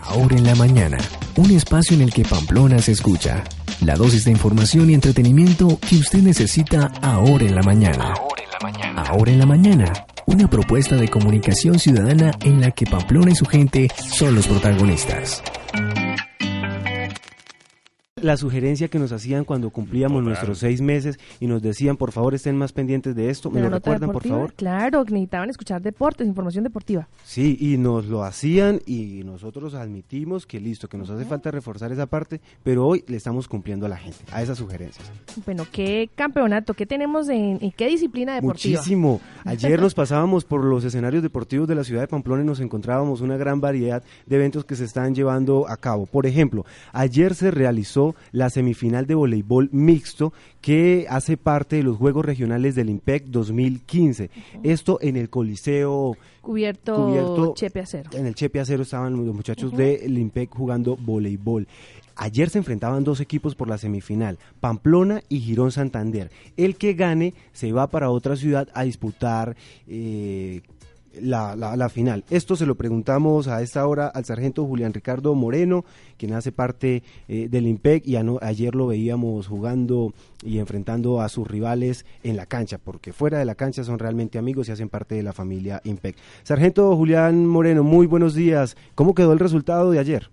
[0.00, 0.98] Ahora en la mañana,
[1.36, 3.44] un espacio en el que Pamplona se escucha.
[3.82, 8.14] La dosis de información y entretenimiento que usted necesita ahora en la mañana.
[8.96, 9.92] Ahora en la mañana.
[10.26, 15.42] Una propuesta de comunicación ciudadana en la que Pamplona y su gente son los protagonistas
[18.22, 22.34] la sugerencia que nos hacían cuando cumplíamos nuestros seis meses y nos decían, por favor,
[22.34, 23.50] estén más pendientes de esto.
[23.50, 24.52] ¿Me lo recuerdan, por favor?
[24.54, 27.08] Claro, necesitaban escuchar deportes, información deportiva.
[27.24, 31.92] Sí, y nos lo hacían y nosotros admitimos que listo, que nos hace falta reforzar
[31.92, 35.10] esa parte, pero hoy le estamos cumpliendo a la gente, a esas sugerencias.
[35.44, 36.74] Bueno, ¿qué campeonato?
[36.74, 38.78] ¿Qué tenemos en, qué disciplina deportiva?
[38.78, 39.20] Muchísimo.
[39.44, 43.20] Ayer nos pasábamos por los escenarios deportivos de la ciudad de Pamplona y nos encontrábamos
[43.20, 46.06] una gran variedad de eventos que se están llevando a cabo.
[46.06, 51.96] Por ejemplo, ayer se realizó la semifinal de voleibol mixto que hace parte de los
[51.96, 54.30] Juegos Regionales del IMPEC 2015.
[54.62, 58.10] Esto en el Coliseo cubierto, Chepe Acero.
[58.12, 61.66] En el Chepe Acero estaban los muchachos del IMPEC jugando voleibol.
[62.16, 66.30] Ayer se enfrentaban dos equipos por la semifinal, Pamplona y Girón Santander.
[66.56, 69.56] El que gane se va para otra ciudad a disputar
[69.88, 70.60] eh,
[71.20, 72.24] la, la, final.
[72.30, 75.84] Esto se lo preguntamos a esta hora al sargento Julián Ricardo Moreno,
[76.16, 81.46] quien hace parte eh, del IMPEC y ayer lo veíamos jugando y enfrentando a sus
[81.46, 85.14] rivales en la cancha, porque fuera de la cancha son realmente amigos y hacen parte
[85.14, 86.16] de la familia IMPEC.
[86.42, 88.76] Sargento Julián Moreno, muy buenos días.
[88.94, 90.30] ¿Cómo quedó el resultado de ayer?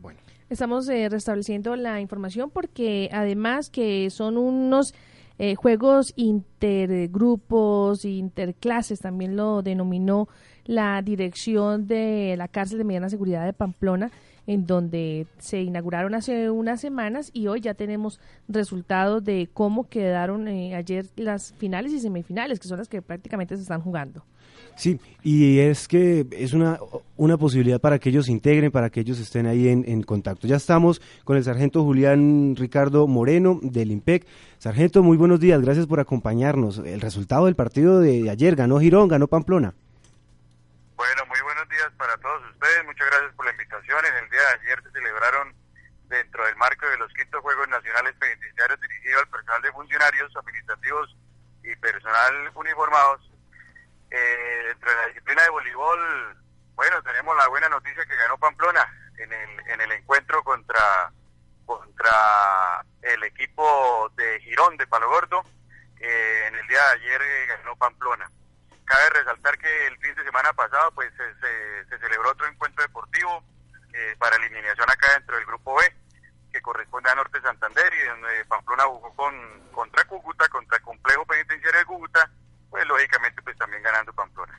[0.00, 0.20] Bueno.
[0.50, 4.94] Estamos eh, restableciendo la información porque además que son unos
[5.38, 10.28] eh, juegos intergrupos, interclases, también lo denominó
[10.64, 14.10] la dirección de la cárcel de mediana seguridad de Pamplona,
[14.46, 20.48] en donde se inauguraron hace unas semanas y hoy ya tenemos resultados de cómo quedaron
[20.48, 24.24] eh, ayer las finales y semifinales, que son las que prácticamente se están jugando.
[24.74, 26.78] Sí, y es que es una,
[27.16, 30.46] una posibilidad para que ellos se integren, para que ellos estén ahí en, contacto.
[30.46, 34.26] Ya estamos con el sargento Julián Ricardo Moreno del IMPEC.
[34.58, 36.78] Sargento, muy buenos días, gracias por acompañarnos.
[36.78, 39.74] El resultado del partido de, ayer, ganó Girón, ganó Pamplona.
[40.96, 42.51] Bueno, muy buenos días para todos
[42.84, 44.04] muchas gracias por la invitación.
[44.04, 45.54] En el día de ayer se celebraron
[46.08, 51.16] dentro del marco de los quintos Juegos Nacionales Penitenciarios dirigidos al personal de funcionarios administrativos
[51.64, 53.32] y personal uniformados
[54.10, 56.36] eh, dentro de la disciplina de voleibol,
[56.74, 58.86] bueno, tenemos la buena noticia que ganó Pamplona
[59.18, 61.10] en el, en el encuentro contra,
[61.64, 65.42] contra el equipo de Girón de Palo Gordo.
[65.98, 68.30] Eh, en el día de ayer eh, ganó Pamplona.
[68.84, 73.44] Cabe resaltar que el fin de semana pasado pues se, se, celebró otro encuentro deportivo
[73.92, 75.82] eh, para eliminación acá dentro del grupo B,
[76.50, 79.34] que corresponde a Norte Santander y donde Pamplona jugó con,
[79.72, 82.30] contra Cúcuta, contra el complejo penitenciario de Cúcuta
[82.70, 84.58] pues lógicamente pues también ganando Pamplona.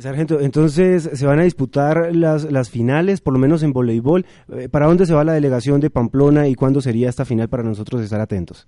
[0.00, 4.24] Sargento, entonces se van a disputar las, las finales, por lo menos en voleibol.
[4.56, 7.62] Eh, ¿Para dónde se va la delegación de Pamplona y cuándo sería esta final para
[7.62, 8.66] nosotros estar atentos?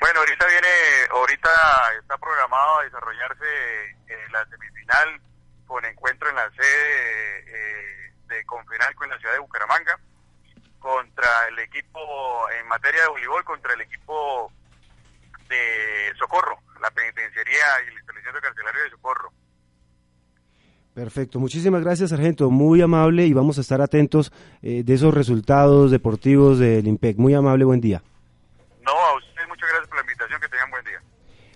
[0.00, 0.68] Bueno, ahorita viene,
[1.12, 1.50] ahorita
[2.00, 3.44] está programado a desarrollarse
[4.08, 5.20] eh, la semifinal
[5.72, 9.98] con encuentro en la sede eh, de Confenalco en la ciudad de Bucaramanga
[10.78, 11.98] contra el equipo
[12.60, 14.52] en materia de voleibol contra el equipo
[15.48, 19.32] de Socorro la penitenciaría y el establecimiento carcelario de Socorro.
[20.92, 25.90] Perfecto, muchísimas gracias Sargento, muy amable y vamos a estar atentos eh, de esos resultados
[25.90, 27.16] deportivos del IMPEC.
[27.16, 28.02] Muy amable, buen día.
[28.82, 31.00] No, a usted muchas gracias por la invitación, que tengan buen día.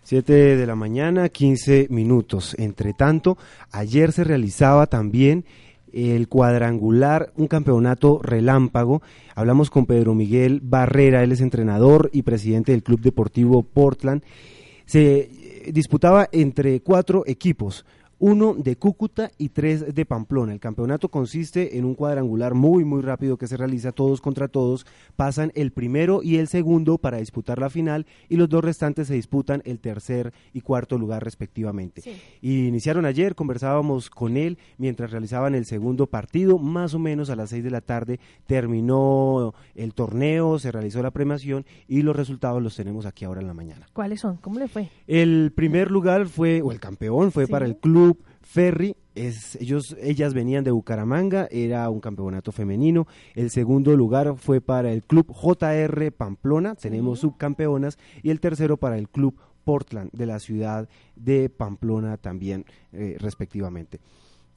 [0.07, 2.55] 7 de la mañana, 15 minutos.
[2.61, 3.37] Entre tanto,
[3.73, 5.45] ayer se realizaba también
[5.93, 9.03] el cuadrangular, un campeonato relámpago.
[9.35, 14.23] Hablamos con Pedro Miguel Barrera, él es entrenador y presidente del Club Deportivo Portland
[14.85, 15.29] se
[15.73, 17.85] disputaba entre cuatro equipos
[18.19, 20.53] uno de Cúcuta y tres de Pamplona.
[20.53, 24.87] El campeonato consiste en un cuadrangular muy, muy rápido que se realiza todos contra todos.
[25.17, 29.15] Pasan el primero y el segundo para disputar la final y los dos restantes se
[29.15, 32.03] disputan el tercer y cuarto lugar respectivamente.
[32.41, 37.37] Y iniciaron ayer, conversábamos con él mientras realizaban el segundo partido, más o menos a
[37.37, 42.63] las seis de la tarde terminó el torneo, se realizó la premiación y los resultados
[42.63, 43.87] los tenemos aquí ahora en la mañana.
[43.93, 44.37] ¿Cuáles son?
[44.39, 44.89] ¿Cómo le fue?
[45.07, 48.16] El primer lugar fue, o el campeón fue para el club
[48.47, 48.97] Ferry.
[49.15, 53.07] Es, ellos, ellas venían de Bucaramanga, era un campeonato femenino.
[53.35, 58.99] El segundo lugar fue para el club JR Pamplona, tenemos subcampeonas, y el tercero para
[58.99, 59.35] el club
[59.65, 64.01] Portland de la ciudad de Pamplona también, eh, respectivamente.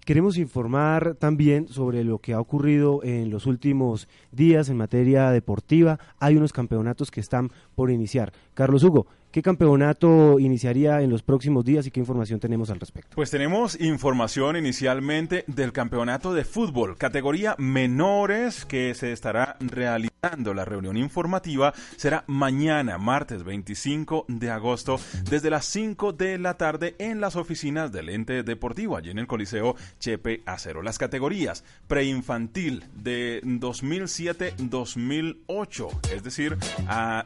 [0.05, 5.99] Queremos informar también sobre lo que ha ocurrido en los últimos días en materia deportiva.
[6.19, 8.33] Hay unos campeonatos que están por iniciar.
[8.53, 13.15] Carlos Hugo, ¿Qué campeonato iniciaría en los próximos días y qué información tenemos al respecto?
[13.15, 20.55] Pues tenemos información inicialmente del campeonato de fútbol, categoría menores que se estará realizando.
[20.55, 24.99] La reunión informativa será mañana, martes 25 de agosto,
[25.29, 29.27] desde las 5 de la tarde en las oficinas del ente deportivo, allí en el
[29.27, 30.81] Coliseo Chepe Acero.
[30.81, 36.57] Las categorías preinfantil de 2007-2008, es decir,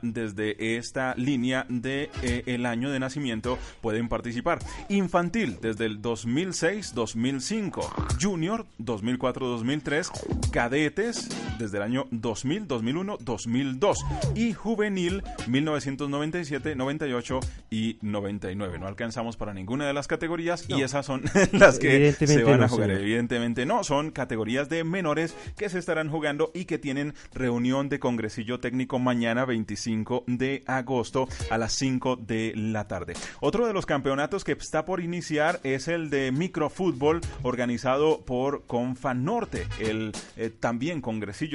[0.02, 4.60] desde esta línea de eh, el año de nacimiento pueden participar.
[4.90, 14.06] Infantil desde el 2006-2005, Junior 2004-2003, Cadetes desde el año 2000, 2001, 2002
[14.36, 17.40] y Juvenil 1997, 98
[17.70, 18.80] y 99.
[18.80, 22.68] No alcanzamos para ninguna de las categorías y esas son las que se van a
[22.68, 22.92] jugar.
[22.92, 28.00] Evidentemente no, son categorías de menores que se estarán jugando y que tienen reunión de
[28.00, 33.14] congresillo técnico mañana 25 de agosto a las 5 de la tarde.
[33.40, 39.14] Otro de los campeonatos que está por iniciar es el de microfútbol organizado por Confa
[39.14, 39.68] Norte.
[39.80, 41.02] El eh, también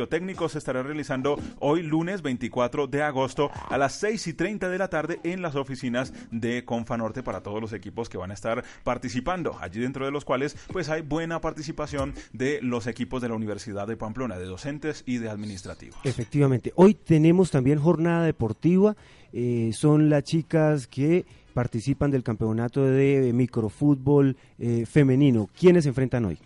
[0.09, 4.79] técnico se estará realizando hoy lunes 24 de agosto a las 6 y 30 de
[4.79, 8.35] la tarde en las oficinas de Confa Norte para todos los equipos que van a
[8.35, 9.57] estar participando.
[9.61, 13.87] Allí dentro de los cuales pues hay buena participación de los equipos de la Universidad
[13.87, 15.99] de Pamplona, de docentes y de administrativos.
[16.05, 18.97] Efectivamente, hoy tenemos también jornada deportiva
[19.33, 25.49] eh, son las chicas que participan del campeonato de microfútbol eh, femenino.
[25.59, 26.39] ¿Quiénes se enfrentan hoy?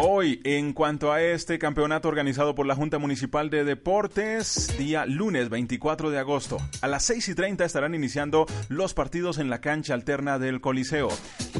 [0.00, 5.48] Hoy, en cuanto a este campeonato organizado por la Junta Municipal de Deportes, día lunes
[5.48, 9.94] 24 de agosto, a las 6 y 30 estarán iniciando los partidos en la cancha
[9.94, 11.08] alterna del Coliseo.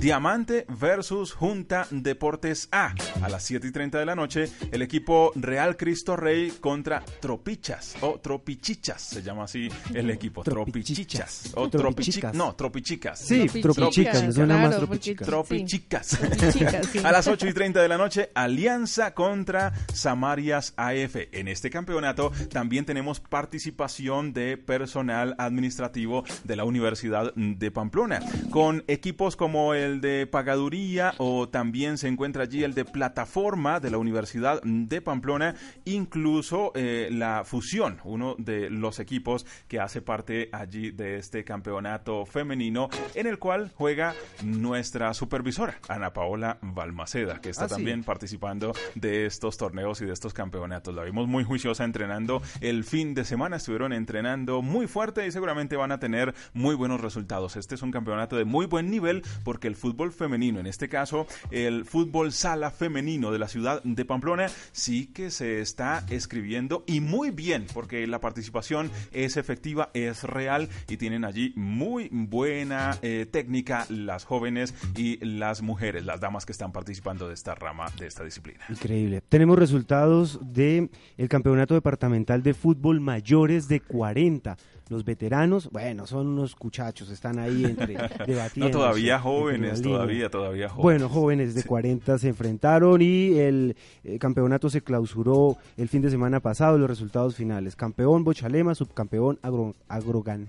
[0.01, 2.95] Diamante versus Junta Deportes A.
[3.23, 7.97] A las 7 y 30 de la noche, el equipo Real Cristo Rey contra Tropichas
[8.01, 10.45] o Tropichichas, se llama así el equipo.
[10.45, 11.53] Tropichichas.
[11.57, 12.35] O Tropichicas.
[12.35, 13.19] No, Tropichicas.
[13.19, 15.27] Sí, Tropichicas, me suena más Tropichicas.
[15.27, 16.19] Tropichicas.
[17.05, 21.17] A las 8 y 30 de la noche, Alianza contra Samarias AF.
[21.33, 28.85] En este campeonato también tenemos participación de personal administrativo de la Universidad de Pamplona, con
[28.87, 33.99] equipos como el de Pagaduría o también se encuentra allí el de Plataforma de la
[33.99, 35.55] Universidad de Pamplona,
[35.85, 42.27] incluso eh, la Fusión, uno de los equipos que hace parte allí de este campeonato
[42.27, 44.15] femenino, en el cual juega
[44.45, 50.35] nuestra supervisora, Ana Paola Balmaceda, que está también participando de estos torneos y de estos
[50.35, 50.95] campeonatos.
[50.95, 55.77] La vimos muy juiciosa entrenando el fin de semana, estuvieron entrenando muy fuerte y seguramente
[55.77, 57.57] van a tener muy buenos resultados.
[57.57, 61.27] Este es un campeonato de muy buen nivel porque el fútbol femenino, en este caso
[61.51, 67.01] el fútbol sala femenino de la ciudad de Pamplona, sí que se está escribiendo y
[67.01, 73.27] muy bien porque la participación es efectiva, es real y tienen allí muy buena eh,
[73.31, 78.07] técnica las jóvenes y las mujeres, las damas que están participando de esta rama de
[78.07, 78.65] esta disciplina.
[78.69, 79.23] Increíble.
[79.29, 84.57] Tenemos resultados del el Campeonato Departamental de Fútbol Mayores de 40.
[84.89, 88.69] Los veteranos, bueno, son unos cuchachos, están ahí entre debatiendo.
[88.69, 90.83] No, todavía jóvenes, todavía, todavía jóvenes.
[90.83, 96.11] Bueno, jóvenes de 40 se enfrentaron y el, eh, campeonato se clausuró el fin de
[96.11, 97.77] semana pasado, los resultados finales.
[97.77, 100.49] Campeón Bochalema, subcampeón agro, Agrogan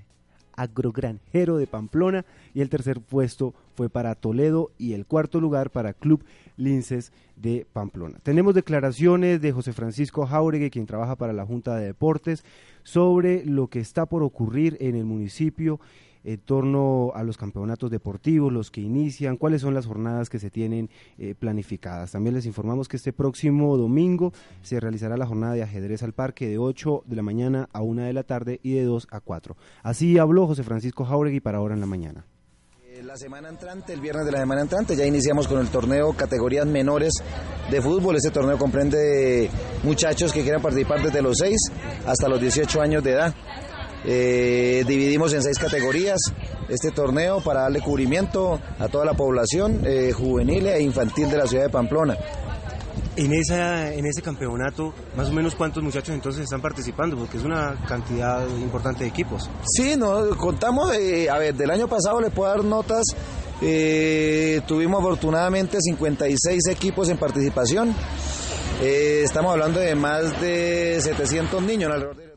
[0.59, 5.93] agrogranjero de Pamplona y el tercer puesto fue para Toledo y el cuarto lugar para
[5.93, 6.25] Club
[6.57, 8.19] Linces de Pamplona.
[8.23, 12.43] Tenemos declaraciones de José Francisco Jauregui, quien trabaja para la Junta de Deportes,
[12.83, 15.79] sobre lo que está por ocurrir en el municipio
[16.23, 20.49] en torno a los campeonatos deportivos, los que inician, cuáles son las jornadas que se
[20.49, 22.11] tienen eh, planificadas.
[22.11, 26.47] También les informamos que este próximo domingo se realizará la jornada de ajedrez al parque
[26.47, 29.55] de 8 de la mañana a 1 de la tarde y de 2 a 4.
[29.83, 32.25] Así habló José Francisco Jauregui para ahora en la mañana
[32.99, 36.13] eh, la semana entrante, el viernes de la semana entrante, ya iniciamos con el torneo
[36.13, 37.13] categorías menores
[37.69, 38.15] de fútbol.
[38.15, 39.49] Este torneo comprende
[39.83, 41.57] muchachos que quieran participar desde los 6
[42.05, 43.33] hasta los 18 años de edad.
[44.05, 46.19] Eh, dividimos en seis categorías
[46.69, 51.47] este torneo para darle cubrimiento a toda la población eh, juvenil e infantil de la
[51.47, 52.17] ciudad de Pamplona.
[53.15, 57.43] En, esa, en ese campeonato, más o menos cuántos muchachos entonces están participando, porque es
[57.43, 59.49] una cantidad importante de equipos.
[59.65, 63.03] Sí, no, contamos, a ver, del año pasado le puedo dar notas
[63.61, 67.93] Eh, tuvimos afortunadamente 56 equipos en participación.
[68.81, 72.28] Eh, estamos hablando de más de 700 niños, alrededor de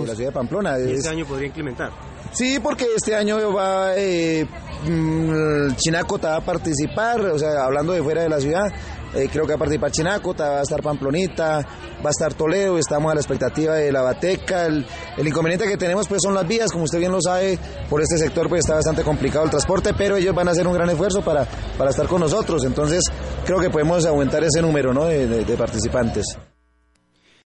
[0.00, 0.78] 700 niños de, la ciudad de Pamplona.
[0.78, 1.90] este año podría implementar?
[2.32, 4.46] Sí, porque este año va eh,
[4.84, 8.66] mm, Chinaco va a participar, o sea, hablando de fuera de la ciudad,
[9.14, 11.66] eh, creo que va a participar Chinaco, va a estar Pamplonita,
[12.04, 14.66] va a estar Toledo, estamos a la expectativa de la Bateca.
[14.66, 14.84] El,
[15.26, 18.48] inconveniente que tenemos pues son las vías, como usted bien lo sabe, por este sector
[18.48, 21.46] pues está bastante complicado el transporte, pero ellos van a hacer un gran esfuerzo para,
[21.78, 23.02] para estar con nosotros, entonces
[23.46, 25.06] creo que podemos aumentar ese número ¿no?
[25.06, 26.36] de participantes.